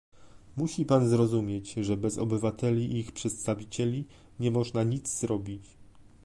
Musi 0.57 0.85
pan 0.85 1.09
zrozumieć, 1.09 1.73
że 1.73 1.97
bez 1.97 2.17
obywateli 2.17 2.91
i 2.91 2.97
ich 2.99 3.11
przedstawicieli 3.11 4.07
nie 4.39 4.51
można 4.51 4.83
nic 4.83 5.19
zrobić 5.19 5.77